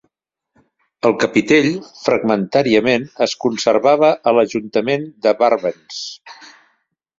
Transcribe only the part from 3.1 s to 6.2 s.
es conservava a l'ajuntament de Barbens.